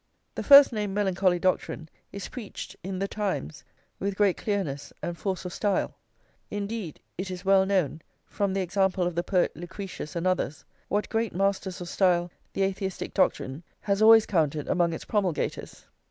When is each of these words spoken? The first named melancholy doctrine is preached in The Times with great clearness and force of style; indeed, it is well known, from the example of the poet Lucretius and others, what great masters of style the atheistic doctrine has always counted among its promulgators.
The 0.33 0.41
first 0.41 0.73
named 0.73 0.95
melancholy 0.95 1.37
doctrine 1.37 1.87
is 2.11 2.27
preached 2.27 2.75
in 2.83 2.97
The 2.97 3.07
Times 3.07 3.63
with 3.99 4.15
great 4.17 4.35
clearness 4.35 4.91
and 5.03 5.15
force 5.15 5.45
of 5.45 5.53
style; 5.53 5.93
indeed, 6.49 6.99
it 7.19 7.29
is 7.29 7.45
well 7.45 7.67
known, 7.67 8.01
from 8.25 8.51
the 8.55 8.61
example 8.61 9.05
of 9.05 9.13
the 9.13 9.21
poet 9.21 9.51
Lucretius 9.55 10.15
and 10.15 10.25
others, 10.25 10.65
what 10.87 11.07
great 11.09 11.35
masters 11.35 11.81
of 11.81 11.87
style 11.87 12.31
the 12.53 12.63
atheistic 12.63 13.13
doctrine 13.13 13.61
has 13.81 14.01
always 14.01 14.25
counted 14.25 14.67
among 14.67 14.91
its 14.91 15.05
promulgators. 15.05 15.85